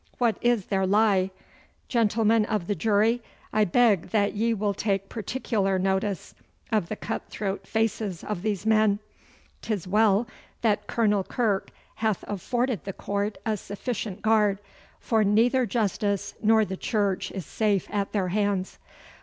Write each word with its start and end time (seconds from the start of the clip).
What 0.17 0.39
is 0.41 0.65
their 0.65 0.87
lie? 0.87 1.29
Gentlemen 1.87 2.45
of 2.45 2.65
the 2.65 2.73
jury, 2.73 3.21
I 3.53 3.65
beg 3.65 4.09
that 4.09 4.33
ye 4.33 4.51
will 4.51 4.73
take 4.73 5.09
particular 5.09 5.77
notice 5.77 6.33
of 6.71 6.89
the 6.89 6.95
cut 6.95 7.21
throat 7.29 7.67
faces 7.67 8.23
of 8.23 8.41
these 8.41 8.65
men. 8.65 8.97
'Tis 9.61 9.87
well 9.87 10.25
that 10.63 10.87
Colonel 10.87 11.23
Kirke 11.23 11.69
hath 11.97 12.23
afforded 12.27 12.83
the 12.83 12.93
Court 12.93 13.37
a 13.45 13.55
sufficient 13.57 14.23
guard, 14.23 14.57
for 14.99 15.23
neither 15.23 15.67
justice 15.67 16.33
nor 16.41 16.65
the 16.65 16.77
Church 16.77 17.29
is 17.33 17.45
safe 17.45 17.87
at 17.91 18.11
their 18.11 18.29
hands. 18.29 18.79